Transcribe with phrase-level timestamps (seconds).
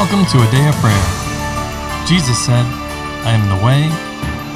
[0.00, 1.06] Welcome to a day of prayer.
[2.06, 2.64] Jesus said,
[3.28, 3.84] I am the way,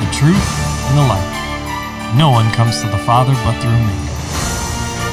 [0.00, 0.48] the truth,
[0.88, 2.16] and the life.
[2.16, 3.92] No one comes to the Father but through me.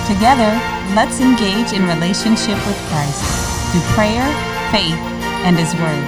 [0.08, 0.56] Together,
[0.96, 3.20] let's engage in relationship with Christ
[3.74, 4.24] through prayer,
[4.72, 4.96] faith,
[5.44, 6.08] and His Word.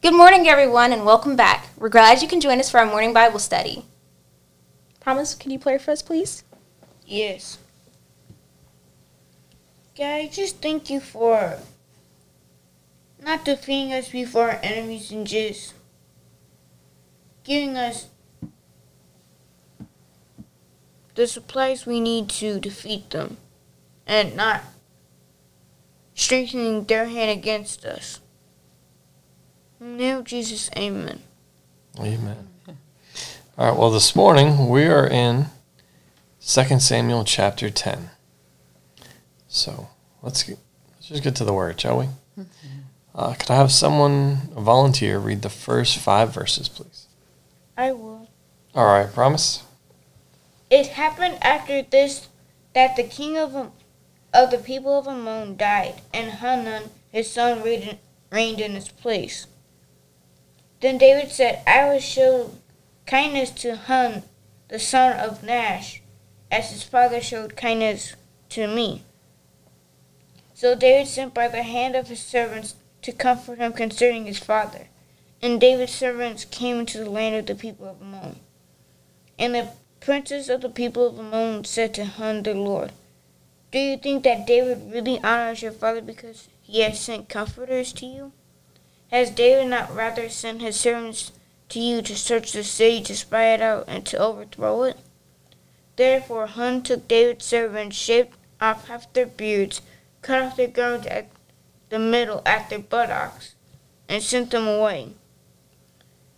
[0.00, 1.70] Good morning, everyone, and welcome back.
[1.76, 3.84] We're glad you can join us for our morning Bible study.
[5.00, 6.44] Promise, can you pray for us, please?
[7.08, 7.56] Yes.
[9.96, 11.58] God, just thank you for
[13.18, 15.72] not defeating us before our enemies and just
[17.44, 18.08] giving us
[21.14, 23.38] the supplies we need to defeat them
[24.06, 24.60] and not
[26.14, 28.20] strengthening their hand against us.
[29.80, 31.22] Of Jesus, amen.
[31.98, 32.48] Amen.
[33.56, 35.46] All right, well, this morning we are in
[36.44, 38.10] 2 Samuel chapter 10.
[39.48, 39.88] So
[40.22, 40.58] let's, get,
[40.94, 42.08] let's just get to the word, shall we?
[43.14, 47.06] Uh, could I have someone, a volunteer, read the first five verses, please?
[47.76, 48.28] I will.
[48.74, 49.64] All right, promise?
[50.70, 52.28] It happened after this
[52.74, 53.72] that the king of
[54.34, 57.98] of the people of Ammon died, and Hanun his son reigned in,
[58.30, 59.46] reigned in his place.
[60.80, 62.52] Then David said, "I will show
[63.06, 64.22] kindness to Hun,
[64.68, 66.02] the son of Nash,
[66.50, 68.14] as his father showed kindness
[68.50, 69.02] to me."
[70.54, 74.88] So David sent by the hand of his servants to comfort him concerning his father.
[75.40, 78.40] And David's servants came into the land of the people of Ammon.
[79.38, 79.68] And the
[80.00, 82.90] princes of the people of Ammon said to Hun the Lord,
[83.70, 88.06] Do you think that David really honors your father because he has sent comforters to
[88.06, 88.32] you?
[89.12, 91.30] Has David not rather sent his servants
[91.68, 94.96] to you to search the city, to spy it out, and to overthrow it?
[95.98, 99.82] Therefore Hun took David's servants, shaved off half their beards,
[100.22, 101.28] cut off their garments at
[101.88, 103.56] the middle at their buttocks,
[104.08, 105.08] and sent them away.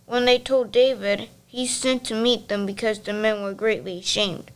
[0.07, 4.49] When they told David, he sent to meet them because the men were greatly ashamed.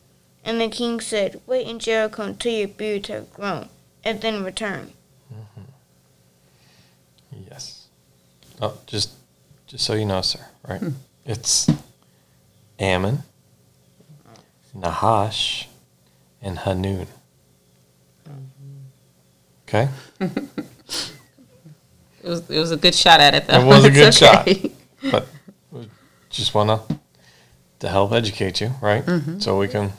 [0.44, 3.70] And the king said, Wait in Jericho until your beards have grown,
[4.04, 4.94] and then return.
[5.32, 5.62] Mm-hmm.
[7.52, 7.86] Yes.
[8.60, 9.12] Oh, just
[9.68, 10.82] just so you know, sir, right?
[11.26, 11.70] It's
[12.80, 13.24] Ammon,
[14.76, 15.68] Nahash,
[16.42, 17.08] and Hanun.
[19.68, 19.90] Okay?
[22.26, 23.62] It was, it was a good shot at it, though.
[23.62, 24.48] It was a good It's shot.
[25.12, 25.28] But
[25.72, 25.88] we
[26.32, 26.82] just want
[27.80, 29.06] to help educate you, right?
[29.06, 29.40] Mm-hmm.
[29.40, 29.92] So we can,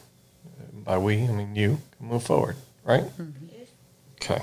[0.84, 3.04] by we, I mean you, can move forward, right?
[3.04, 3.46] Mm-hmm.
[4.14, 4.42] Okay.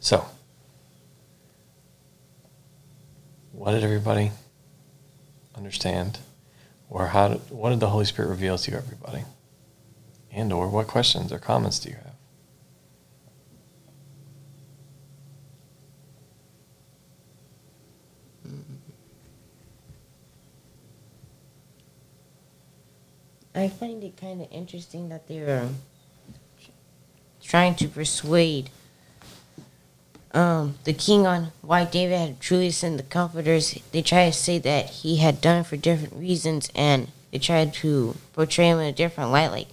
[0.00, 0.26] So,
[3.52, 4.32] what did everybody
[5.56, 6.18] understand,
[6.92, 7.28] or how?
[7.28, 9.24] Did, what did the Holy Spirit reveal to you everybody,
[10.30, 12.12] and or what questions or comments do you have?
[23.54, 25.68] I find it kind of interesting that they're
[27.42, 28.70] trying to persuade
[30.32, 33.78] um, the king on why David had truly sent the comforters.
[33.92, 37.74] They try to say that he had done it for different reasons, and they tried
[37.74, 39.50] to portray him in a different light.
[39.50, 39.68] Like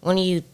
[0.00, 0.44] when you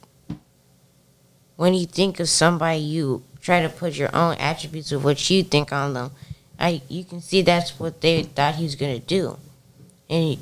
[1.57, 5.43] when you think of somebody, you try to put your own attributes of what you
[5.43, 6.13] think on them.
[6.59, 9.39] I you can see that's what they thought he was gonna do,
[10.09, 10.25] and.
[10.25, 10.39] He,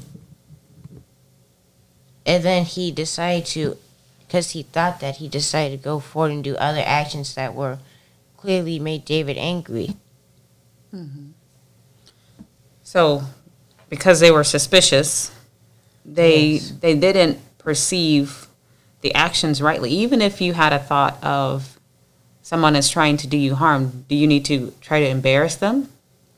[2.27, 3.79] and then he decided to
[4.19, 7.79] because he thought that he decided to go forward and do other actions that were
[8.47, 9.97] clearly made david angry
[12.83, 13.25] So,
[13.89, 15.33] because they were suspicious,
[16.05, 16.73] they Yes.
[16.81, 18.47] they didn't perceive
[19.01, 19.91] the actions rightly.
[19.91, 21.81] Even if you had a thought of
[22.43, 25.89] someone is trying to do you harm, do you need to try to embarrass them?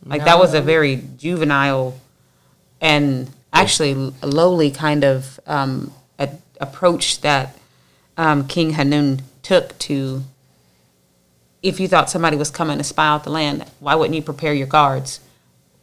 [0.04, 2.00] Like that was a very juvenile
[2.80, 3.92] and actually
[4.22, 6.30] lowly kind of um, a,
[6.62, 7.58] approach that
[8.16, 10.24] um, King Hanun took to.
[11.62, 14.54] If you thought somebody was coming to spy out the land, why wouldn't you prepare
[14.54, 15.20] your guards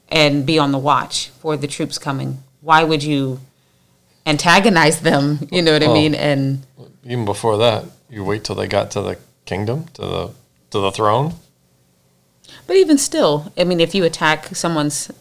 [0.09, 2.43] and be on the watch for the troops coming?
[2.61, 3.39] Why would you
[4.25, 5.47] antagonize them?
[5.51, 6.15] You know what I mean?
[6.15, 6.65] And
[7.03, 10.31] Even before that, you wait till they got to the kingdom, to the
[10.71, 11.33] to the throne.
[12.67, 15.11] But even still, I mean, if you attack someone's,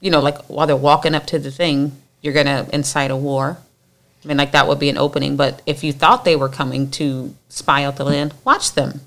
[0.00, 3.16] you know, like while they're walking up to the thing, you're going to incite a
[3.16, 3.58] war.
[4.24, 5.36] I mean, like that would be an opening.
[5.36, 9.00] But if you thought they were coming to spy out the land, watch them.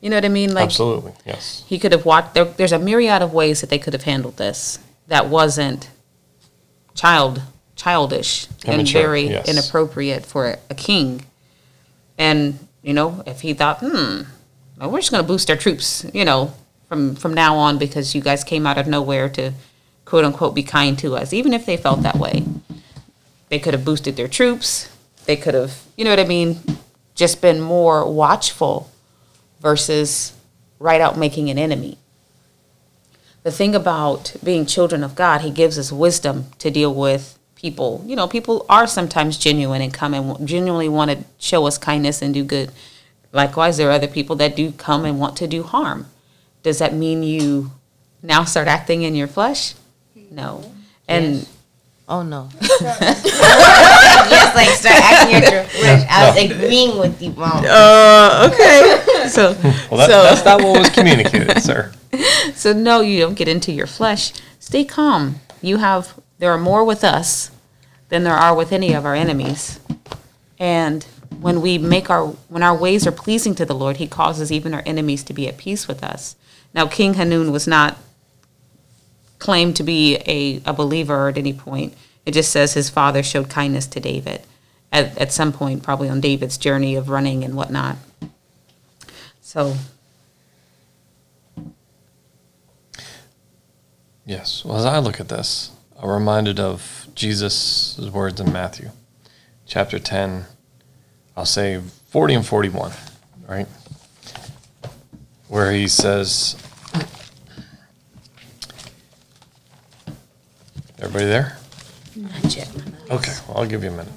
[0.00, 0.54] You know what I mean?
[0.54, 1.64] Like Absolutely, yes.
[1.66, 4.36] he could have walked There, there's a myriad of ways that they could have handled
[4.36, 4.78] this
[5.08, 5.90] that wasn't
[6.94, 7.42] child
[7.74, 9.48] childish and very yes.
[9.48, 11.24] inappropriate for a king.
[12.16, 14.22] And you know, if he thought, hmm,
[14.78, 16.54] well, we're just going to boost our troops, you know,
[16.88, 19.52] from from now on because you guys came out of nowhere to
[20.04, 22.44] quote unquote be kind to us, even if they felt that way.
[23.48, 24.90] They could have boosted their troops.
[25.24, 26.60] They could have, you know what I mean,
[27.14, 28.90] just been more watchful
[29.60, 30.32] versus
[30.78, 31.98] right out making an enemy.
[33.42, 38.02] The thing about being children of God, He gives us wisdom to deal with people.
[38.06, 42.22] You know, people are sometimes genuine and come and genuinely want to show us kindness
[42.22, 42.70] and do good.
[43.32, 46.06] Likewise, there are other people that do come and want to do harm.
[46.62, 47.72] Does that mean you
[48.22, 49.74] now start acting in your flesh?
[50.30, 50.72] No.
[51.06, 51.57] And Yes.
[52.08, 52.48] Oh no.
[52.80, 56.06] yes, like start acting at your flesh.
[56.08, 57.64] I was agreeing with you, mom.
[57.68, 59.04] uh, okay.
[59.28, 59.52] So
[59.90, 61.92] Well, that, So- that's not what was communicated, sir.
[62.54, 64.32] So no, you don't get into your flesh.
[64.58, 65.36] Stay calm.
[65.60, 67.50] You have there are more with us
[68.08, 69.78] than there are with any of our enemies.
[70.58, 71.04] And
[71.40, 74.72] when we make our when our ways are pleasing to the Lord, he causes even
[74.72, 76.36] our enemies to be at peace with us.
[76.72, 77.98] Now King Hanun was not
[79.38, 81.94] claimed to be a, a believer at any point.
[82.26, 84.42] It just says his father showed kindness to David
[84.92, 87.96] at, at some point, probably on David's journey of running and whatnot.
[89.40, 89.74] So
[94.28, 94.62] Yes.
[94.62, 98.90] Well, as I look at this, I'm reminded of Jesus' words in Matthew,
[99.64, 100.44] chapter 10,
[101.34, 102.92] I'll say 40 and 41,
[103.48, 103.66] right?
[105.48, 106.56] Where he says,
[111.18, 111.56] Everybody there?
[112.14, 112.70] not yet.
[113.10, 114.12] Okay, well, I'll give you a minute.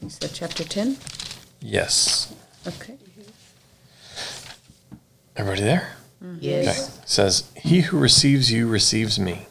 [0.00, 0.96] You said chapter ten?
[1.60, 2.32] Yes.
[2.68, 2.94] Okay.
[5.34, 5.96] Everybody there?
[6.22, 6.38] Mm-hmm.
[6.40, 6.66] Yes.
[6.68, 7.02] Okay.
[7.02, 9.48] It says, He who receives you receives me,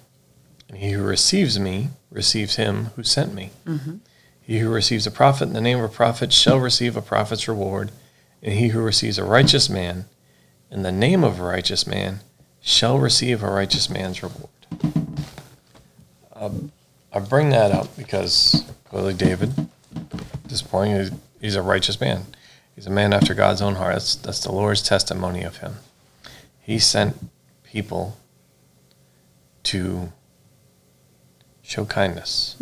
[0.70, 3.50] and he who receives me receives him who sent me.
[3.66, 3.98] Mm-hmm.
[4.40, 7.50] He who receives a prophet in the name of a prophet shall receive a prophet's
[7.50, 7.92] reward,
[8.42, 10.06] and he who receives a righteous man
[10.72, 12.22] in the name of a righteous man
[12.63, 14.48] shall receive a righteous man's reward.
[16.33, 16.71] Um,
[17.12, 21.12] I bring that up because clearly David, at this point,
[21.42, 22.25] he's, a righteous man.
[22.74, 23.95] He's a man after God's own heart.
[23.95, 25.75] That's, that's the Lord's testimony of him.
[26.62, 27.18] He sent
[27.63, 28.18] people
[29.63, 30.13] to
[31.62, 32.56] show kindness.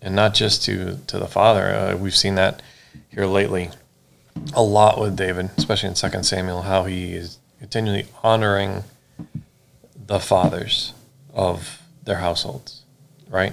[0.00, 1.74] And not just to, to the father.
[1.74, 2.62] Uh, we've seen that
[3.10, 3.70] here lately
[4.54, 8.84] a lot with David, especially in 2 Samuel, how he is continually honoring
[10.06, 10.92] the fathers
[11.34, 12.82] of their households,
[13.28, 13.52] right?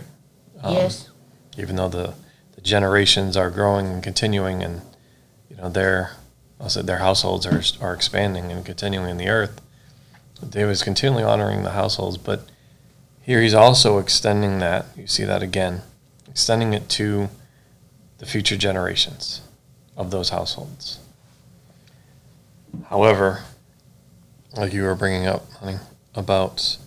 [0.62, 1.10] Um, yes.
[1.58, 2.14] even though the,
[2.56, 4.82] the generations are growing and continuing and
[5.50, 6.16] you know their
[6.60, 9.60] I'll say their households are are expanding and continuing in the earth.
[10.48, 12.48] David is continually honoring the households, but
[13.22, 14.86] here he's also extending that.
[14.96, 15.82] You see that again,
[16.30, 17.30] extending it to
[18.20, 19.42] the future generations
[19.96, 21.00] of those households.
[22.88, 23.44] However,
[24.56, 25.78] like you were bringing up, honey,
[26.16, 26.78] about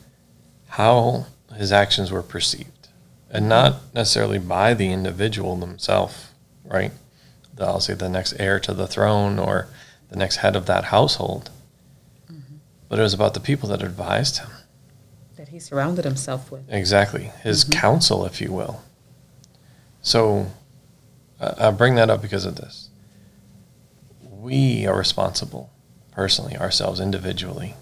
[0.69, 2.89] how his actions were perceived
[3.31, 6.29] and not necessarily by the individual themselves,
[6.65, 6.93] right?
[7.55, 9.69] The, I'll say the next heir to the throne or
[10.11, 11.51] the next head of that household,
[12.31, 12.57] mm-hmm.
[12.89, 14.51] but it was about the people that advised him.
[15.37, 16.71] That he surrounded himself with.
[16.73, 17.79] Exactly, his mm-hmm.
[17.79, 18.83] counsel, if you will.
[20.03, 20.47] So
[21.41, 22.86] I I bring that up because of this.
[24.47, 25.73] We are responsible,
[26.13, 27.75] personally, ourselves individually,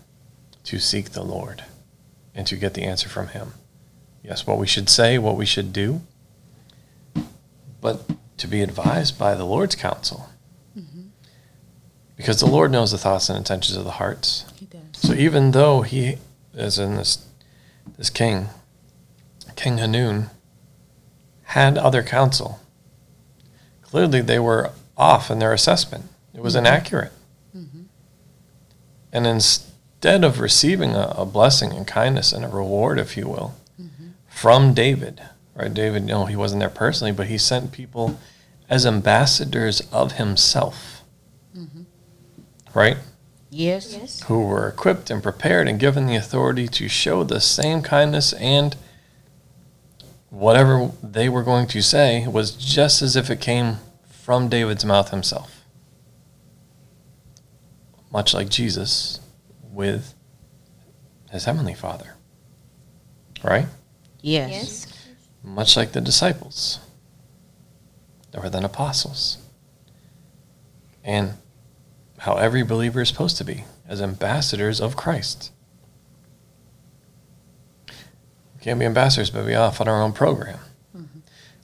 [0.63, 1.63] to seek the Lord
[2.35, 3.53] and to get the answer from Him.
[4.23, 6.01] Yes, what we should say, what we should do,
[7.83, 10.31] but to be advised by the Lord's counsel.
[10.75, 11.09] Mm-hmm.
[12.17, 14.47] Because the Lord knows the thoughts and intentions of the hearts.
[14.57, 14.81] He does.
[14.95, 16.17] So even though he
[16.55, 17.27] is in this
[17.99, 18.49] this king,
[19.55, 20.31] King Hanun,
[21.43, 22.59] had other counsel,
[23.83, 26.07] clearly they were off in their assessment.
[26.35, 27.13] It was inaccurate.
[27.57, 27.83] Mm-hmm.
[29.13, 33.55] And instead of receiving a, a blessing and kindness and a reward, if you will,
[33.81, 34.09] mm-hmm.
[34.29, 35.23] from David,
[35.55, 35.73] right?
[35.73, 38.19] David, you know, he wasn't there personally, but he sent people
[38.69, 41.03] as ambassadors of himself,
[41.57, 41.83] mm-hmm.
[42.77, 42.97] right?
[43.51, 43.95] Yes.
[43.95, 44.23] Yes.
[44.25, 48.75] who were equipped and prepared and given the authority to show the same kindness and
[50.29, 53.77] whatever they were going to say was just as if it came
[54.09, 55.54] from David's mouth himself.
[58.15, 59.19] Much like Jesus
[59.73, 60.15] with
[61.33, 62.15] his heavenly Father.
[63.43, 63.67] Right?
[64.23, 64.51] Yes.
[64.53, 65.09] Yes.
[65.43, 66.79] Much like the disciples.
[68.31, 69.39] They were then apostles.
[71.03, 71.33] And
[72.19, 75.51] how every believer is supposed to be as ambassadors of Christ.
[77.89, 80.61] We can't be ambassadors, but be off on our own program.
[80.97, 81.19] Mm-hmm.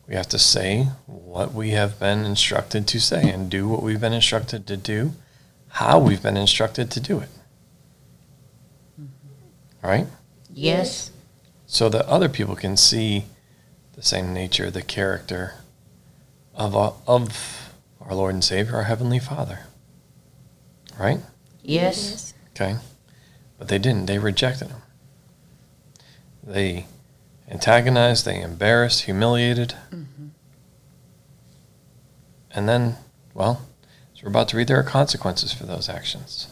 [0.09, 4.01] We have to say what we have been instructed to say and do what we've
[4.01, 5.13] been instructed to do,
[5.71, 7.29] how we've been instructed to do it.
[9.01, 9.87] Mm-hmm.
[9.87, 10.07] Right?
[10.53, 11.11] Yes.
[11.67, 13.27] So that other people can see
[13.95, 15.55] the same nature, the character
[16.55, 19.61] of, our- of our Lord and Savior, our Heavenly Father.
[20.99, 21.21] Right?
[21.63, 22.35] Yes.
[22.51, 22.77] Okay.
[23.59, 24.07] But they didn't.
[24.07, 24.83] They rejected him.
[26.43, 26.87] They
[27.49, 29.75] antagonized, they embarrassed, humiliated.
[29.93, 30.29] Mm-hmm.
[32.53, 32.97] And then,
[33.35, 33.63] well,
[34.23, 36.49] we're about to read, there are consequences for those actions.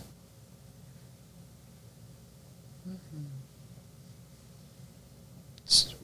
[5.66, 5.94] S-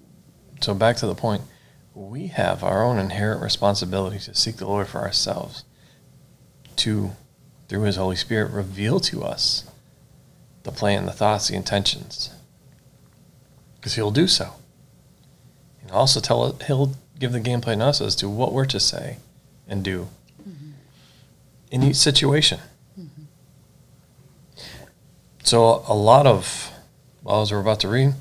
[0.61, 1.43] So, back to the point
[1.95, 5.65] we have our own inherent responsibility to seek the Lord for ourselves,
[6.77, 7.13] to,
[7.69, 9.65] through His Holy Spirit, reveal to us
[10.65, 12.31] the plan, the thoughts, the intentions.
[13.77, 14.55] Because he'll do so.
[15.83, 18.81] And also tell he'll give the game plan to us as to what we're to
[18.81, 19.19] say
[19.69, 20.09] and do
[21.75, 22.61] in each situation.
[25.43, 26.71] So a lot of,
[27.25, 28.15] well, as we're about to read,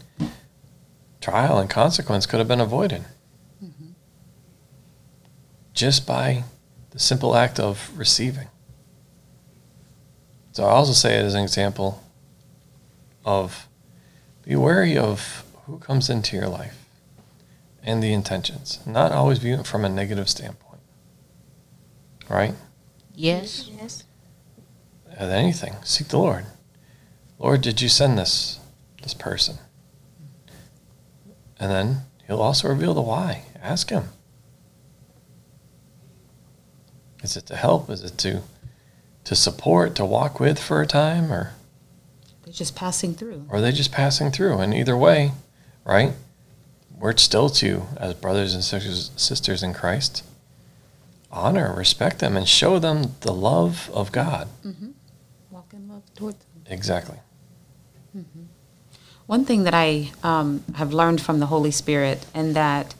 [1.22, 3.06] trial and consequence could have been avoided
[5.76, 6.46] just by
[6.90, 8.48] the simple act of receiving.
[10.52, 12.04] So I also say it as an example
[13.24, 13.68] of
[14.42, 16.86] be wary of who comes into your life
[17.84, 18.80] and the intentions.
[18.88, 20.82] Not always view it from a negative standpoint.
[22.28, 22.56] Right?
[23.14, 23.70] Yes.
[23.80, 24.04] Yes.
[25.16, 26.46] As anything, seek the Lord.
[27.40, 28.60] Lord, did you send this
[29.02, 29.58] this person?
[31.60, 33.44] And then he'll also reveal the why.
[33.62, 34.10] Ask him.
[37.22, 37.90] Is it to help?
[37.90, 38.42] Is it to
[39.26, 41.54] to support, to walk with for a time, or
[42.44, 43.46] They're just passing through.
[43.50, 44.58] or are they just passing through?
[44.58, 45.32] And either way,
[45.86, 46.12] right?
[46.98, 50.24] We're still to, as brothers and sisters, sisters in Christ,
[51.34, 54.48] honor, respect them, and show them the love of God.
[55.50, 56.64] Walk in love toward them.
[56.68, 57.18] Exactly.
[59.26, 62.94] One thing that I um, have learned from the Holy Spirit and that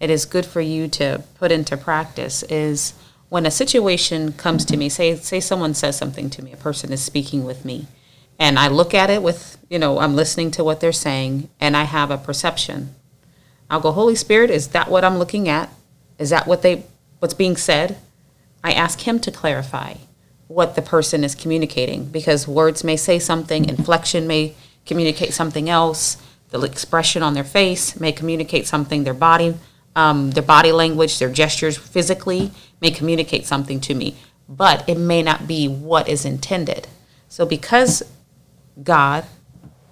[0.00, 2.92] it is good for you to put into practice is
[3.28, 6.92] when a situation comes to me, say say someone says something to me, a person
[6.92, 7.86] is speaking with me,
[8.38, 11.76] and I look at it with, you know, I'm listening to what they're saying and
[11.76, 12.94] I have a perception.
[13.70, 15.70] I'll go, Holy Spirit, is that what I'm looking at?
[16.18, 16.84] Is that what they
[17.18, 17.98] what's being said?
[18.62, 19.94] I ask him to clarify
[20.48, 24.54] what the person is communicating because words may say something, inflection may
[24.86, 26.16] communicate something else,
[26.50, 29.54] the expression on their face may communicate something, their body,
[29.94, 34.16] um, their body language, their gestures physically may communicate something to me,
[34.48, 36.88] but it may not be what is intended.
[37.28, 38.02] So because
[38.82, 39.24] God,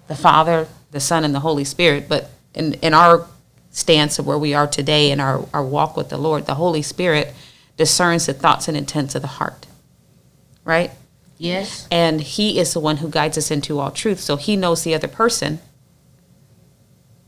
[0.07, 3.27] the Father, the Son, and the Holy Spirit, but in, in our
[3.77, 6.81] stance of where we are today in our, our walk with the Lord, the Holy
[6.81, 7.33] Spirit
[7.77, 9.67] discerns the thoughts and intents of the heart.
[10.65, 10.91] Right?
[11.37, 11.87] Yes.
[11.91, 14.19] And he is the one who guides us into all truth.
[14.19, 15.59] So he knows the other person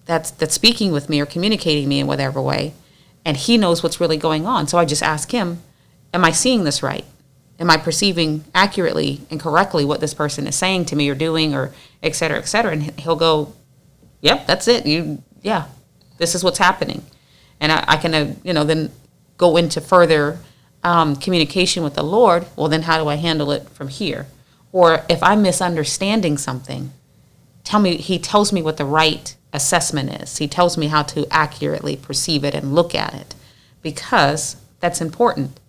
[0.05, 2.73] that's that's speaking with me or communicating me in whatever way.
[3.23, 4.67] And he knows what's really going on.
[4.67, 5.61] So I just ask him,
[6.11, 7.05] Am I seeing this right?
[7.59, 11.53] Am I perceiving accurately and correctly what this person is saying to me or doing
[11.53, 12.71] or et cetera, et cetera?
[12.71, 13.53] And he'll go,
[14.21, 14.87] Yep, that's it.
[14.87, 15.65] You yeah,
[16.19, 17.03] this is what's happening.
[17.59, 18.91] And I, I can uh, you know, then
[19.37, 20.39] go into further
[20.83, 24.27] um, communication with the Lord, well, then how do I handle it from here?
[24.71, 26.93] Or if I'm misunderstanding something,
[27.63, 30.37] tell me, he tells me what the right assessment is.
[30.37, 33.35] He tells me how to accurately perceive it and look at it
[33.81, 35.59] because that's important.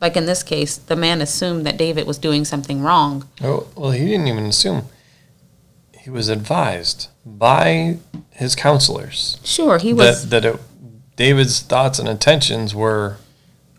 [0.00, 3.28] Like in this case, the man assumed that David was doing something wrong.
[3.42, 4.86] Oh, well, he didn't even assume.
[6.00, 7.98] He was advised by
[8.30, 10.28] his counselors Sure, he was.
[10.28, 10.60] that, that it,
[11.16, 13.18] David's thoughts and intentions were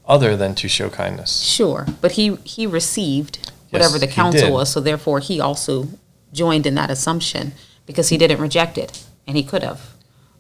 [0.06, 1.42] other than to show kindness.
[1.42, 5.88] Sure, but he he received whatever Yes, the he counsel was, so therefore he also
[6.34, 7.54] joined in that assumption
[7.86, 9.94] because he didn't reject it, and he could have,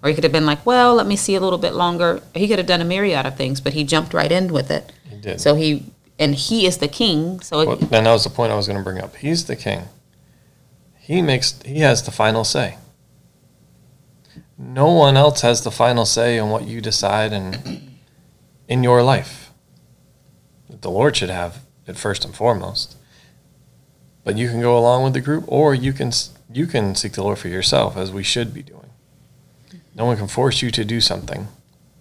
[0.03, 2.21] or he could have been like, well, let me see a little bit longer.
[2.35, 4.91] He could have done a myriad of things, but he jumped right in with it.
[5.09, 5.41] He did.
[5.41, 5.85] So he
[6.19, 7.39] and he is the king.
[7.39, 9.15] So it, and that was the point I was going to bring up.
[9.15, 9.85] He's the king.
[11.01, 11.59] He makes.
[11.63, 12.77] He has the final say.
[14.55, 17.97] No one else has the final say on what you decide and
[18.67, 19.51] in your life.
[20.69, 22.95] The Lord should have it first and foremost.
[24.23, 26.11] But you can go along with the group, or you can
[26.53, 28.91] you can seek the Lord for yourself, as we should be doing.
[29.95, 31.47] No one can force you to do something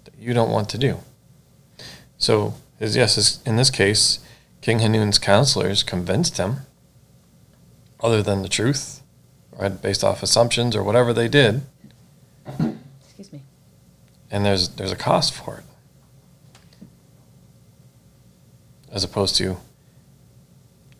[0.05, 0.99] that you don't want to do.
[2.19, 4.19] So, as yes, in this case,
[4.61, 6.67] King Hanun's counselors convinced him,
[8.03, 9.03] other than the truth,
[9.53, 11.63] right, based off assumptions or whatever they did,
[12.47, 13.43] Excuse me.
[14.31, 15.65] and there's there's a cost for it,
[18.93, 19.59] as opposed to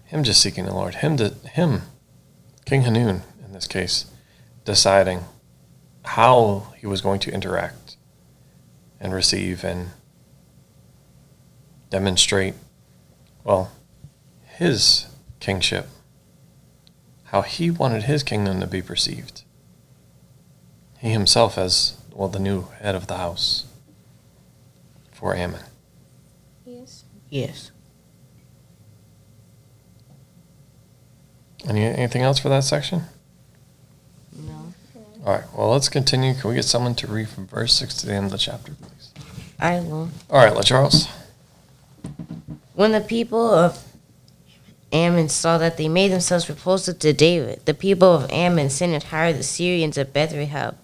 [0.05, 1.83] him just seeking the Lord, him to him,
[2.65, 4.07] King Hanun in this case,
[4.65, 5.21] deciding
[6.05, 7.97] how he was going to interact
[9.01, 9.91] and receive and
[11.91, 12.55] demonstrate,
[13.45, 13.71] well,
[14.45, 15.07] his
[15.41, 15.89] kingship,
[17.31, 19.43] how he wanted his kingdom to be perceived.
[20.99, 23.67] He himself as, well, the new head of the house
[25.13, 25.63] for Ammon.
[26.67, 27.05] Yes.
[27.29, 27.71] Yes.
[31.69, 33.03] Any, anything else for that section?
[34.37, 34.75] No.
[35.25, 36.35] All right, well, let's continue.
[36.35, 38.73] Can we get someone to read from verse 6 to the end of the chapter,
[38.73, 39.13] please?
[39.61, 40.11] I will.
[40.29, 41.07] All right, let Charles.
[42.75, 43.79] When the people of
[44.93, 49.03] Ammon saw that they made themselves repulsive to David, the people of Ammon sent and
[49.03, 50.77] hired the Syrians of Bethrehab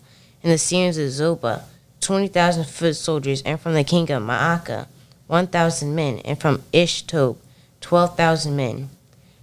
[0.43, 1.63] and the Syrians of Zobah,
[2.01, 4.87] 20,000 foot soldiers, and from the king of Maacah,
[5.27, 7.37] 1,000 men, and from Ishtob,
[7.81, 8.91] 12,000 men.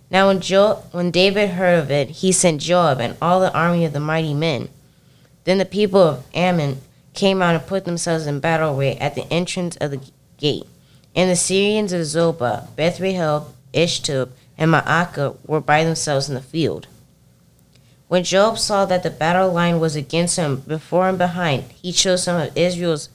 [0.09, 3.83] Now when, jo- when David heard of it, he sent Joab and all the army
[3.83, 4.69] of the mighty men.
[5.43, 6.79] Then the people of Ammon
[7.13, 10.01] came out and put themselves in battle array at the entrance of the
[10.37, 10.67] gate.
[11.15, 16.87] And the Syrians of Zobah, Bethrehob, Ishtob, and Maacah were by themselves in the field.
[18.07, 22.23] When Joab saw that the battle line was against him before and behind, he chose
[22.23, 23.09] some of Israel's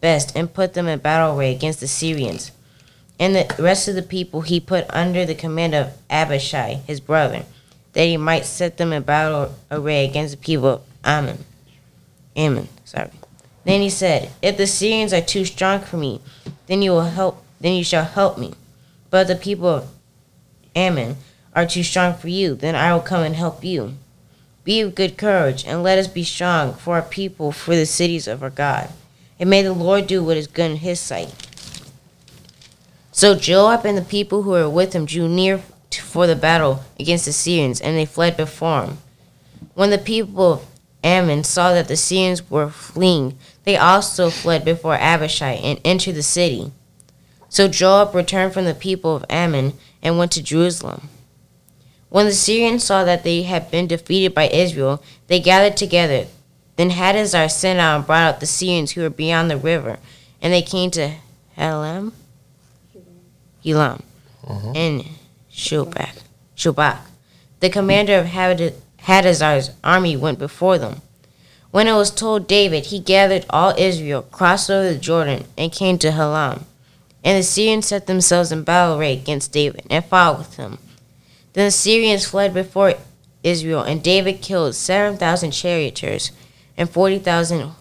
[0.00, 2.52] best and put them in battle array against the Syrians.
[3.18, 7.44] And the rest of the people he put under the command of Abishai, his brother,
[7.92, 11.44] that he might set them in battle array against the people of Ammon.
[12.34, 13.10] Ammon, sorry.
[13.64, 16.22] Then he said, If the Syrians are too strong for me,
[16.66, 18.54] then you will help then you shall help me.
[19.10, 19.88] But the people of
[20.74, 21.16] Ammon
[21.54, 23.94] are too strong for you, then I will come and help you.
[24.64, 28.28] Be of good courage, and let us be strong for our people, for the cities
[28.28, 28.90] of our God.
[29.38, 31.34] And may the Lord do what is good in his sight.
[33.10, 35.58] So Joab and the people who were with him drew near
[35.90, 38.98] for the battle against the Syrians, and they fled before him.
[39.74, 40.66] When the people of
[41.02, 46.22] Ammon saw that the Syrians were fleeing, they also fled before Abishai and entered the
[46.22, 46.72] city.
[47.48, 51.08] So Joab returned from the people of Ammon and went to Jerusalem.
[52.08, 56.26] When the Syrians saw that they had been defeated by Israel, they gathered together.
[56.76, 59.98] Then Hadazar sent out and brought out the Syrians who were beyond the river,
[60.42, 61.14] and they came to
[61.56, 62.12] Helam,
[63.64, 64.02] Elam,
[64.46, 64.76] Mhm.
[64.76, 65.04] and
[65.52, 66.16] Shobach.
[66.56, 66.98] Shobach.
[67.60, 71.02] The commander of Hadazar's army went before them.
[71.70, 75.98] When it was told David, he gathered all Israel, crossed over the Jordan, and came
[75.98, 76.64] to Helam.
[77.22, 80.78] And the Syrians set themselves in battle array against David and fought with him.
[81.52, 82.94] Then the Syrians fled before
[83.42, 86.32] Israel, and David killed 7,000 charioteers
[86.76, 87.72] and 40,000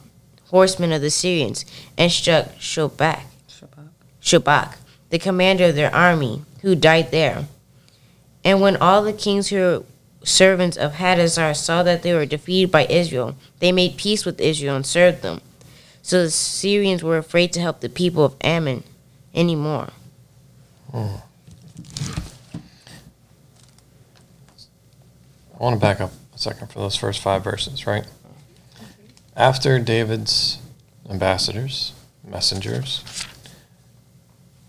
[0.47, 1.63] horsemen of the Syrians,
[1.97, 3.21] and struck Shobach,
[4.21, 4.75] Shobach,
[5.10, 7.45] the commander of their army, who died there.
[8.43, 9.84] And when all the kings who were
[10.23, 14.75] servants of Hadazar saw that they were defeated by Israel, they made peace with Israel
[14.75, 15.41] and served them.
[16.02, 18.84] So the Syrians were afraid to help the people of Ammon
[19.39, 19.89] anymore.
[20.93, 21.21] I
[25.58, 28.06] want to back up a second for those first five verses, right?
[29.36, 30.60] After David's
[31.10, 31.93] ambassadors,
[32.28, 33.04] messengers,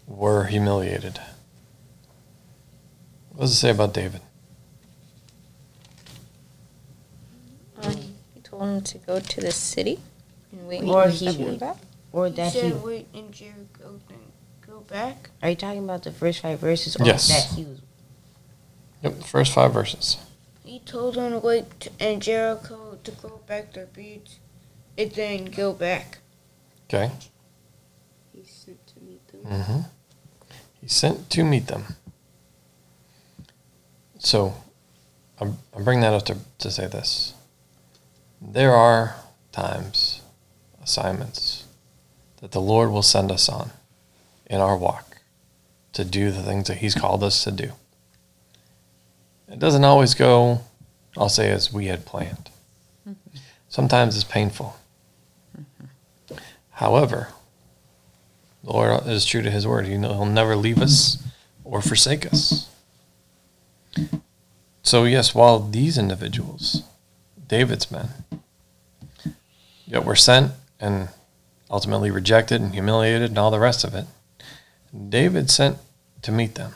[0.07, 1.21] were humiliated.
[3.31, 4.21] What does it say about David?
[7.83, 7.97] Um,
[8.35, 9.99] he told him to go to the city
[10.53, 11.61] and wait Or for he him to come would.
[11.61, 11.77] back.
[12.13, 13.70] Or He that said, he wait in Jericho, then go
[14.91, 15.31] back.
[15.43, 17.29] are you talking about the first five verses or Yes.
[17.29, 17.81] that he was
[19.03, 20.19] Yep, the first five verses.
[20.63, 24.39] He told them to wait in Jericho to grow back their beards,
[24.99, 26.19] and then go back.
[26.85, 27.11] Okay.
[28.35, 29.41] He sent to meet them.
[29.45, 29.81] Mm-hmm.
[30.83, 31.85] He sent to meet them.
[34.19, 34.55] So,
[35.39, 37.33] I'm, I'm bringing that up to, to say this.
[38.41, 39.17] There are
[39.53, 40.21] times,
[40.83, 41.65] assignments,
[42.43, 43.71] that the Lord will send us on
[44.51, 45.17] in our walk
[45.95, 47.73] to do the things that He's called us to do.
[49.49, 50.61] It doesn't always go,
[51.17, 52.51] I'll say, as we had planned.
[53.09, 53.39] Mm-hmm.
[53.69, 54.77] Sometimes it's painful.
[55.59, 56.37] Mm-hmm.
[56.73, 57.29] However,
[58.63, 59.87] the Lord is true to his word.
[59.87, 61.23] You know, he'll never leave us
[61.65, 62.69] or forsake us.
[64.83, 66.83] So, yes, while these individuals,
[67.49, 68.09] David's men,
[69.87, 71.09] yet were sent and
[71.71, 74.07] ultimately rejected and humiliated and all the rest of it,
[75.09, 75.79] David sent
[76.23, 76.75] to meet them,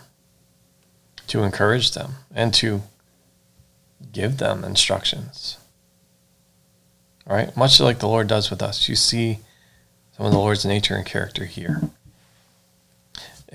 [1.27, 2.83] to encourage them, and to
[4.13, 5.59] give them instructions.
[7.27, 7.57] All right?
[7.57, 8.89] Much like the Lord does with us.
[8.89, 9.39] You see
[10.17, 11.83] some of the Lord's nature and character here.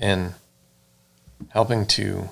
[0.00, 0.34] in
[1.50, 2.28] helping to,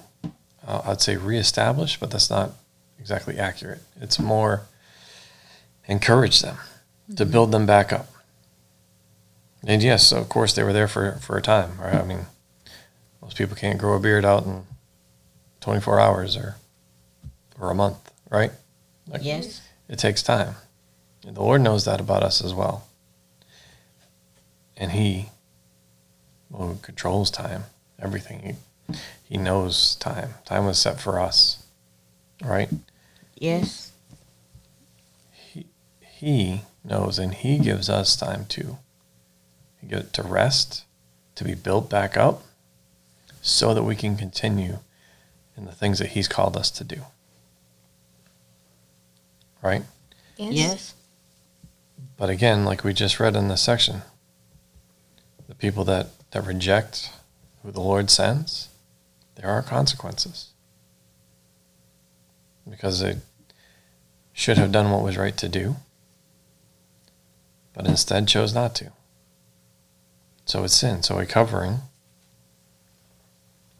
[0.66, 2.52] uh, I'd say, reestablish, but that's not
[2.98, 3.80] exactly accurate.
[4.00, 4.62] It's more
[5.86, 6.58] encourage them
[7.16, 8.08] to build them back up.
[9.66, 11.96] And yes, of course, they were there for, for a time, right?
[11.96, 12.26] I mean,
[13.20, 14.64] most people can't grow a beard out in
[15.60, 16.56] 24 hours or,
[17.60, 18.52] or a month, right?
[19.06, 19.60] Like, Yes.
[19.88, 20.54] It takes time.
[21.26, 22.86] And the Lord knows that about us as well.
[24.76, 25.30] And He
[26.50, 27.64] well, controls time,
[27.98, 28.56] everything.
[28.88, 30.34] He, he knows time.
[30.44, 31.64] Time was set for us,
[32.42, 32.70] right?
[33.36, 33.92] Yes.
[35.32, 35.66] He,
[36.00, 38.78] he knows and He gives us time to
[39.88, 40.84] get to rest,
[41.34, 42.42] to be built back up,
[43.40, 44.78] so that we can continue
[45.56, 47.02] in the things that He's called us to do.
[49.62, 49.82] Right?
[50.36, 50.94] Yes.
[52.16, 54.02] But again, like we just read in this section,
[55.48, 57.10] the people that, that reject
[57.62, 58.68] who the Lord sends,
[59.36, 60.50] there are consequences.
[62.68, 63.16] Because they
[64.32, 65.76] should have done what was right to do,
[67.72, 68.92] but instead chose not to.
[70.48, 71.02] So it's sin.
[71.02, 71.80] So a covering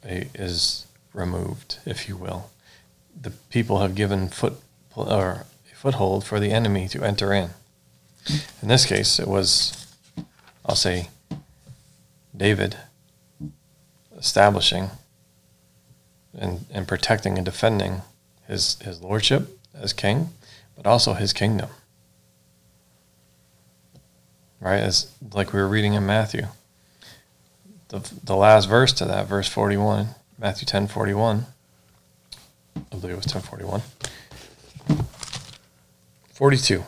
[0.05, 2.51] is removed, if you will.
[3.19, 4.61] The people have given foot
[4.95, 7.51] or a foothold for the enemy to enter in.
[8.61, 9.87] In this case, it was,
[10.67, 11.09] I'll say,
[12.37, 12.77] David
[14.15, 14.91] establishing
[16.39, 18.03] and, and protecting and defending
[18.47, 20.35] his, his lordship as king,
[20.77, 21.71] but also his kingdom.
[24.61, 24.81] Right?
[24.83, 26.49] As like we were reading in Matthew.
[27.89, 31.47] The, the last verse to that, verse 41, Matthew 10 41.
[32.77, 33.83] I believe it was 10 41.
[36.33, 36.85] 42.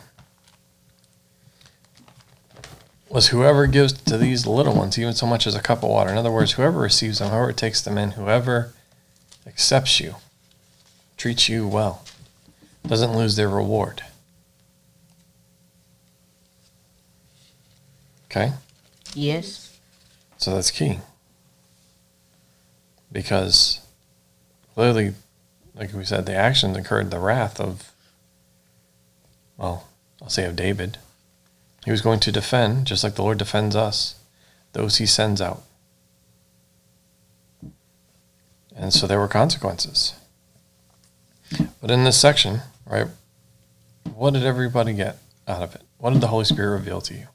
[3.11, 6.09] was whoever gives to these little ones, even so much as a cup of water.
[6.09, 8.73] In other words, whoever receives them, whoever takes them in, whoever
[9.45, 10.15] accepts you,
[11.17, 12.05] treats you well,
[12.87, 14.01] doesn't lose their reward.
[18.25, 18.53] Okay?
[19.13, 19.70] Yes.
[20.41, 20.97] So that's key.
[23.11, 23.79] Because
[24.73, 25.13] clearly,
[25.75, 27.91] like we said, the actions incurred the wrath of,
[29.55, 29.87] well,
[30.19, 30.97] I'll say of David.
[31.85, 34.15] He was going to defend, just like the Lord defends us,
[34.73, 35.61] those he sends out.
[38.75, 40.15] And so there were consequences.
[41.79, 43.07] But in this section, right,
[44.15, 45.81] what did everybody get out of it?
[45.99, 47.27] What did the Holy Spirit reveal to you?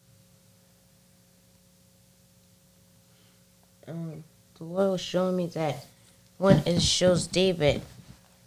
[3.88, 4.25] Um,
[4.59, 5.87] the Lord was showing me that
[6.38, 7.83] when it shows David,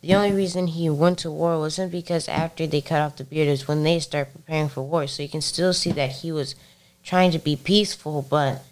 [0.01, 3.47] the only reason he went to war wasn't because after they cut off the beard
[3.47, 5.07] is when they start preparing for war.
[5.07, 6.55] So you can still see that he was
[7.03, 8.63] trying to be peaceful, but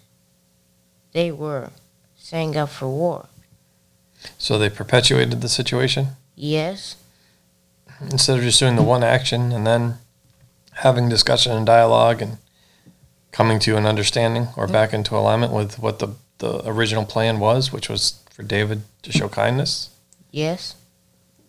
[1.11, 1.71] they were
[2.15, 3.27] setting up for war.
[4.37, 6.09] So they perpetuated the situation?
[6.35, 6.97] Yes.
[8.11, 9.95] instead of just doing the one action and then
[10.73, 12.37] having discussion and dialogue and
[13.31, 17.71] coming to an understanding or back into alignment with what the, the original plan was,
[17.71, 19.89] which was for David to show kindness,
[20.31, 20.75] Yes.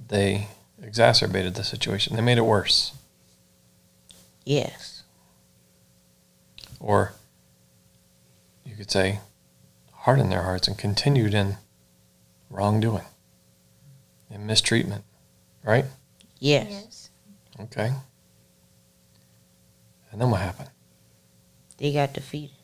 [0.08, 0.48] they
[0.82, 2.16] exacerbated the situation.
[2.16, 2.92] They made it worse.
[4.44, 5.02] Yes.
[6.80, 7.12] Or
[8.64, 9.20] you could say,
[9.92, 11.56] hardened their hearts and continued in
[12.48, 13.04] wrongdoing
[14.30, 15.04] and mistreatment,
[15.62, 15.84] right?
[16.38, 17.10] Yes.
[17.60, 17.92] Okay.
[20.10, 20.70] And then what happened?
[21.76, 22.56] They got defeated.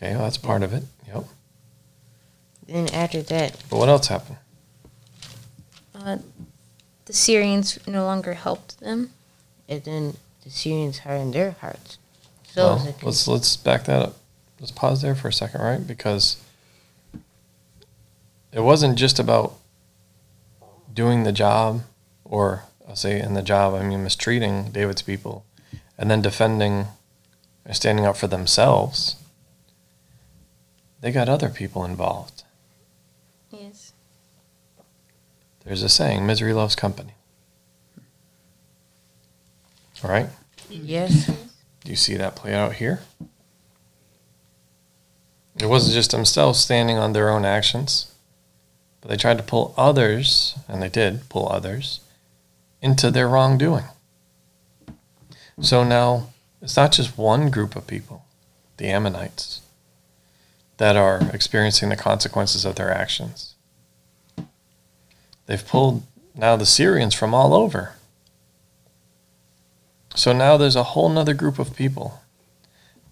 [0.00, 0.84] Okay, well, that's part of it.
[1.08, 1.24] Yep.
[2.68, 4.36] Then after that, But what else happened?
[5.94, 6.18] Uh,
[7.06, 9.10] the Syrians no longer helped them.
[9.68, 11.98] and then the Syrians hardened their hearts.
[12.54, 14.16] So well, it's a- let's let's back that up.
[14.60, 15.86] Let's pause there for a second, right?
[15.86, 16.36] Because
[18.52, 19.54] it wasn't just about
[20.92, 21.82] doing the job,
[22.24, 25.44] or I'll say in the job, I mean mistreating David's people,
[25.98, 26.86] and then defending
[27.66, 29.16] and standing up for themselves.
[31.00, 32.42] They got other people involved.
[33.50, 33.92] Yes.
[35.64, 37.14] There's a saying, misery loves company.
[40.02, 40.28] All right?
[40.70, 41.26] yes.
[41.84, 43.00] Do you see that play out here?
[45.58, 48.14] It wasn't just themselves standing on their own actions,
[49.00, 52.00] but they tried to pull others, and they did pull others,
[52.80, 53.84] into their wrongdoing.
[55.60, 56.28] So now
[56.62, 58.24] it's not just one group of people,
[58.76, 59.62] the Ammonites,
[60.78, 63.54] that are experiencing the consequences of their actions.
[65.46, 66.02] They've pulled
[66.34, 67.96] now the Syrians from all over.
[70.14, 72.22] So now there's a whole nother group of people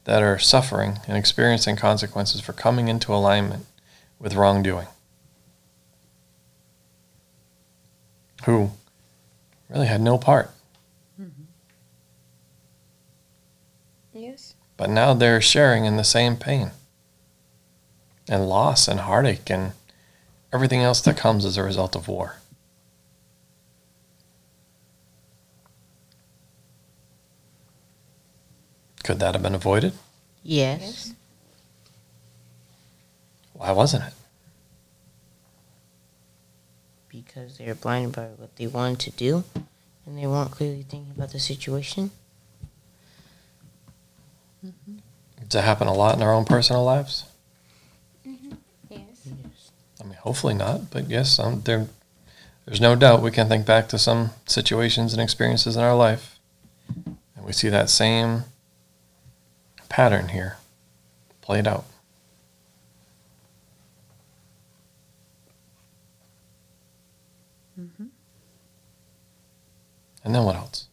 [0.05, 3.67] that are suffering and experiencing consequences for coming into alignment
[4.19, 4.87] with wrongdoing.
[8.45, 8.71] Who
[9.69, 10.51] really had no part.
[11.21, 11.43] Mm-hmm.
[14.13, 14.55] Yes.
[14.77, 16.71] But now they're sharing in the same pain
[18.29, 19.73] and loss and heartache and
[20.53, 22.37] everything else that comes as a result of war.
[29.05, 29.93] Could that have been avoided?
[30.43, 31.15] Yes.
[33.53, 34.13] Why wasn't it?
[37.09, 39.45] Because they were blinded by what they wanted to do
[40.05, 42.11] and they weren't clearly thinking about the situation.
[45.49, 47.25] Does it happen a lot in our own personal lives?
[50.27, 50.45] Yes.
[50.45, 51.87] I mean, hopefully not, but yes, um, there,
[52.67, 56.39] there's no doubt we can think back to some situations and experiences in our life,
[57.37, 58.45] and we see that same
[59.89, 60.59] pattern here
[61.41, 61.85] played out.
[70.25, 70.89] And then what else?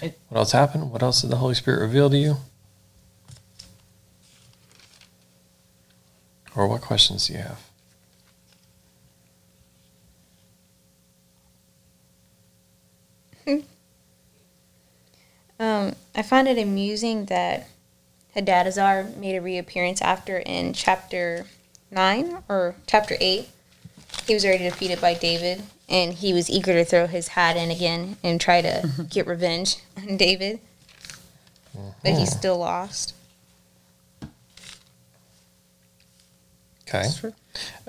[0.00, 0.90] It- What else happened?
[0.90, 2.36] What else did the Holy Spirit reveal to you?
[6.56, 7.60] Or what questions do you have?
[15.58, 17.66] Um, I find it amusing that
[18.36, 21.46] Hadadazar made a reappearance after in chapter
[21.90, 23.48] 9 or chapter 8.
[24.26, 27.70] He was already defeated by David, and he was eager to throw his hat in
[27.70, 30.60] again and try to get revenge on David.
[32.02, 33.14] But he still lost.
[36.86, 37.04] Okay.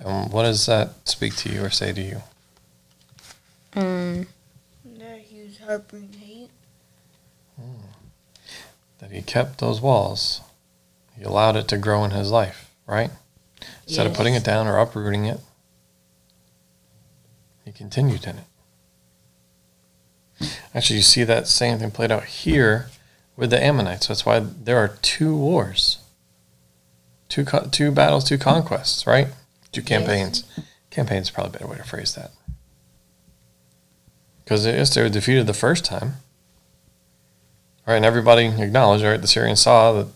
[0.03, 2.21] Um, what does that speak to you or say to you?
[3.75, 4.27] Um,
[4.83, 6.49] That he was harboring hate.
[8.99, 10.41] That he kept those walls.
[11.15, 13.11] He allowed it to grow in his life, right?
[13.85, 15.39] Instead of putting it down or uprooting it,
[17.65, 18.43] he continued in it.
[20.73, 22.89] Actually, you see that same thing played out here
[23.35, 24.07] with the Ammonites.
[24.07, 25.99] That's why there are two wars,
[27.29, 29.27] two co- two battles, two conquests, right?
[29.71, 30.43] Two campaigns.
[30.89, 32.31] Campaigns is probably a better way to phrase that.
[34.43, 36.15] Because yes, they were defeated the first time.
[37.85, 39.21] Right, and everybody acknowledged, right?
[39.21, 40.07] The Syrians saw that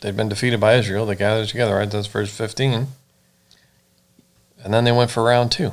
[0.00, 1.04] they'd been defeated by Israel.
[1.06, 1.90] They gathered together, right?
[1.90, 2.86] That's verse 15.
[4.62, 5.72] And then they went for round two.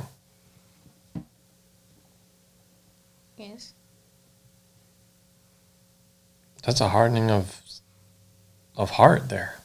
[3.36, 3.74] yes.
[6.64, 7.62] That's a hardening of
[8.76, 9.56] of heart there.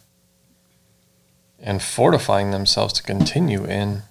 [1.64, 4.02] And fortifying themselves to continue in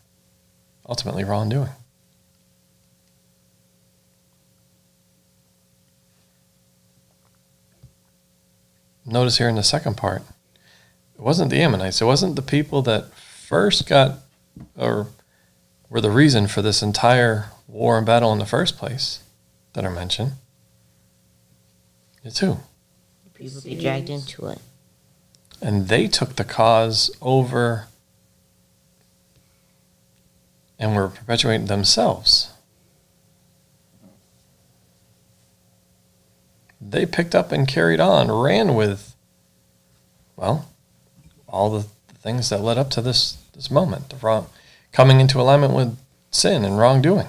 [0.88, 1.70] ultimately wrongdoing.
[9.04, 10.22] Notice here in the second part,
[11.16, 14.20] it wasn't the Ammonites, it wasn't the people that first got
[14.76, 15.08] or
[15.88, 19.20] were the reason for this entire war and battle in the first place
[19.72, 20.32] that are mentioned.
[22.22, 22.58] It's who?
[23.34, 24.58] People they dragged into it.
[25.60, 27.88] And they took the cause over
[30.78, 32.52] and were perpetuating themselves.
[36.80, 39.14] They picked up and carried on, ran with,
[40.36, 40.70] well,
[41.46, 44.46] all the things that led up to this this moment, the wrong,
[44.90, 45.98] coming into alignment with
[46.30, 47.26] sin and wrongdoing,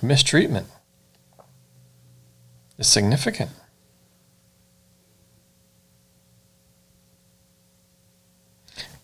[0.00, 0.68] mistreatment.
[2.78, 3.50] Is significant.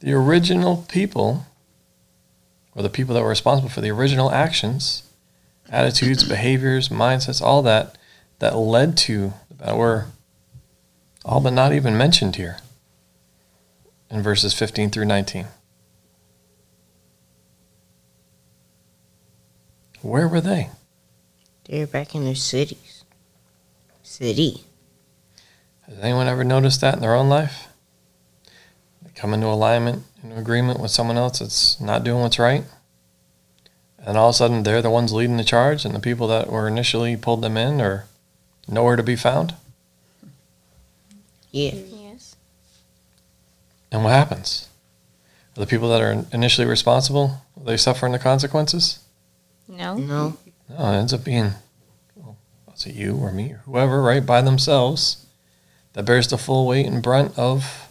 [0.03, 1.47] The original people,
[2.75, 5.05] or the people that were responsible for the original actions,
[5.71, 7.97] attitudes, behaviors, mindsets, all that,
[8.41, 10.07] that led to the battle were
[11.25, 12.59] all but not even mentioned here
[14.11, 15.47] in verses 15 through 19.
[20.01, 20.71] Where were they?
[21.65, 23.05] They're back in their cities.
[24.03, 24.65] City.
[25.83, 27.69] Has anyone ever noticed that in their own life?
[29.23, 32.65] They come into alignment, into agreement with someone else that's not doing what's right.
[34.05, 36.51] And all of a sudden, they're the ones leading the charge, and the people that
[36.51, 38.07] were initially pulled them in are
[38.67, 39.55] nowhere to be found.
[41.53, 41.75] Yeah.
[41.75, 42.35] Yes.
[43.93, 44.69] And what happens?
[45.57, 48.99] Are the people that are initially responsible, are they suffering the consequences?
[49.69, 49.95] No.
[49.99, 50.37] No.
[50.69, 51.53] No, it ends up being,
[52.17, 55.27] well, was it you or me or whoever, right, by themselves,
[55.93, 57.82] that bears the full weight and brunt of,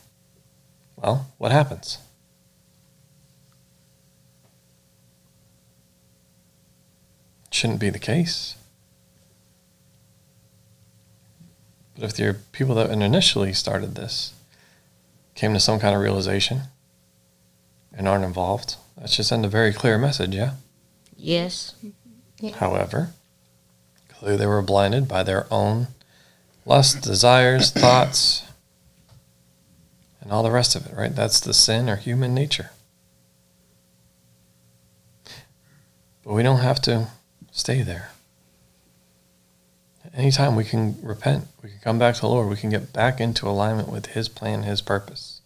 [1.02, 1.98] well, what happens?
[7.62, 8.56] shouldn't be the case.
[11.94, 14.34] But if the people that initially started this
[15.36, 16.62] came to some kind of realization
[17.94, 20.54] and aren't involved, that should send a very clear message, yeah?
[21.16, 21.76] Yes.
[22.56, 23.12] However,
[24.10, 25.90] clearly they were blinded by their own
[26.66, 28.42] lust, desires, thoughts,
[30.22, 31.14] and all the rest of it, right?
[31.14, 32.70] That's the sin or human nature.
[36.24, 37.08] But we don't have to
[37.52, 38.12] stay there.
[40.14, 43.20] Anytime we can repent, we can come back to the Lord, we can get back
[43.20, 45.42] into alignment with His plan, His purpose.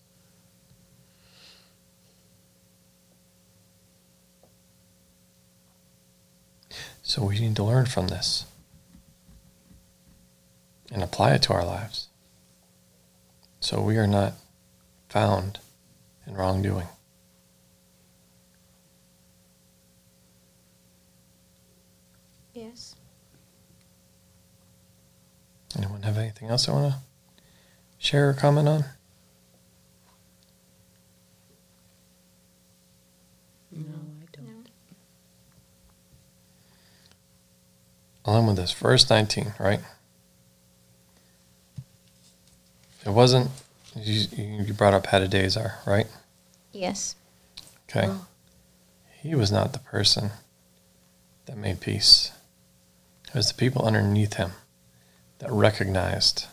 [7.04, 8.46] So we need to learn from this
[10.92, 12.08] and apply it to our lives.
[13.60, 14.34] So we are not
[15.16, 15.60] found
[16.28, 16.88] in wrongdoing.
[22.54, 22.96] Yes.
[25.78, 27.00] Anyone have anything else I want to
[27.98, 28.84] share or comment on?
[33.72, 33.86] No,
[34.22, 34.68] I don't.
[38.26, 38.74] I'll end with this.
[38.74, 39.80] Verse 19, right?
[43.06, 43.50] It wasn't,
[43.96, 44.28] you,
[44.64, 46.08] you brought up Hadadezer, right?
[46.72, 47.16] Yes.
[47.90, 48.08] Okay.
[48.10, 48.28] Oh.
[49.22, 50.32] He was not the person
[51.46, 52.32] that made peace.
[53.28, 54.52] It was the people underneath him
[55.40, 56.46] that recognized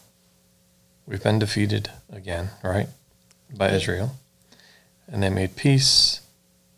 [1.06, 2.88] we've been defeated again, right?
[3.54, 4.16] By Israel.
[5.06, 6.20] And they made peace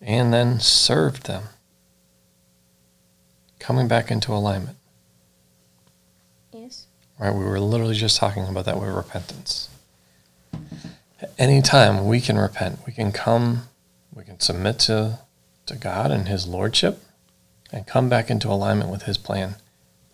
[0.00, 1.44] and then served them.
[3.58, 4.76] Coming back into alignment.
[6.52, 6.86] Yes.
[7.18, 7.34] Right?
[7.34, 9.68] We were literally just talking about that with repentance.
[11.38, 13.68] Anytime we can repent, we can come,
[14.14, 15.20] we can submit to,
[15.66, 17.02] to God and His Lordship
[17.72, 19.56] and come back into alignment with His plan,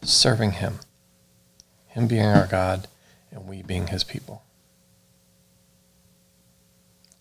[0.03, 0.81] serving Him,
[1.89, 2.89] Him being our God
[3.31, 4.43] and we being His people.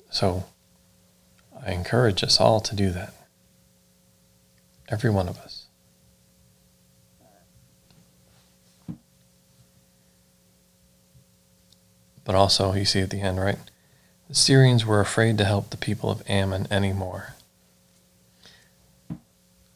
[0.10, 0.46] So
[1.66, 3.14] I encourage us all to do that.
[4.90, 5.66] Every one of us.
[12.26, 13.58] But also, you see at the end, right?
[14.30, 17.34] The Syrians were afraid to help the people of Ammon anymore.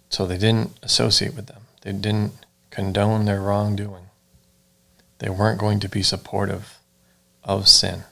[0.10, 2.34] So they didn't associate with them, they didn't
[2.70, 4.06] condone their wrongdoing.
[5.18, 6.78] They weren't going to be supportive
[7.44, 8.04] of sin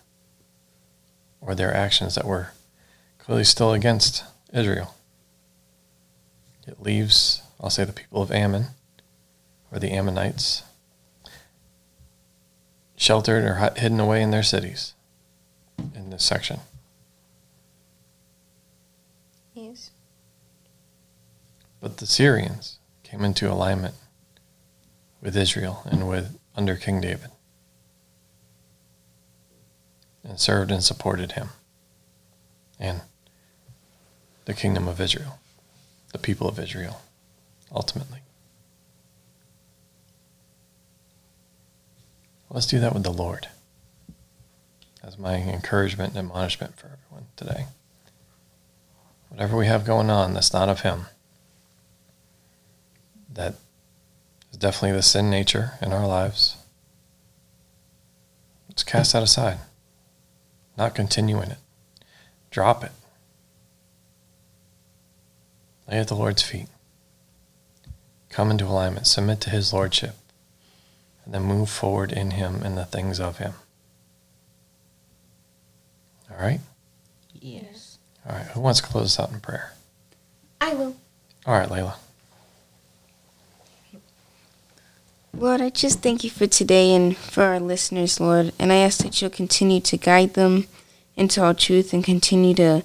[1.40, 2.54] or their actions that were
[3.20, 4.96] clearly still against Israel.
[6.66, 8.68] It leaves, I'll say, the people of Ammon
[9.72, 10.64] or the Ammonites
[12.96, 14.94] sheltered or hidden away in their cities
[15.96, 16.60] in this section.
[19.54, 19.92] Yes.
[21.80, 23.96] But the Syrians came into alignment
[25.22, 27.32] with Israel and with under King David
[30.24, 31.50] and served and supported him
[32.80, 33.02] and
[34.46, 35.40] the kingdom of Israel,
[36.12, 37.02] the people of Israel,
[37.72, 38.20] ultimately.
[42.50, 43.48] Let's do that with the Lord.
[45.02, 47.66] That's my encouragement and admonishment for everyone today.
[49.30, 51.06] Whatever we have going on that's not of Him,
[53.34, 53.56] that
[54.52, 56.58] is definitely the sin nature in our lives.
[58.68, 59.58] Let's cast that aside.
[60.78, 61.58] Not continue in it.
[62.52, 62.92] Drop it.
[65.90, 66.68] Lay at the Lord's feet.
[68.30, 69.08] Come into alignment.
[69.08, 70.16] Submit to His Lordship.
[71.26, 73.54] And then move forward in Him and the things of Him.
[76.32, 76.60] All right?
[77.34, 78.00] Yes.
[78.28, 78.46] All right.
[78.48, 79.74] Who wants to close us out in prayer?
[80.60, 80.96] I will.
[81.46, 81.96] All right, Layla.
[85.34, 88.52] Lord, I just thank you for today and for our listeners, Lord.
[88.60, 90.68] And I ask that you'll continue to guide them
[91.16, 92.84] into all truth and continue to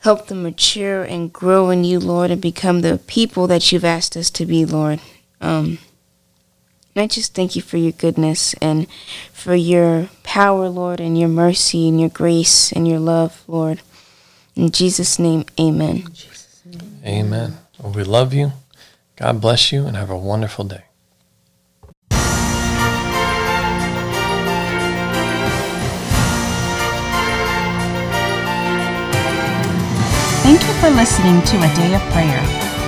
[0.00, 4.16] help them mature and grow in you, Lord, and become the people that you've asked
[4.16, 5.00] us to be, Lord.
[5.40, 5.78] Um,
[6.94, 8.86] and I just thank you for your goodness and
[9.32, 13.80] for your power, Lord, and your mercy and your grace and your love, Lord.
[14.56, 16.04] In Jesus' name, amen.
[17.04, 17.58] Amen.
[17.78, 18.52] Well, we love you.
[19.16, 20.84] God bless you and have a wonderful day.
[30.42, 32.69] Thank you for listening to A Day of Prayer.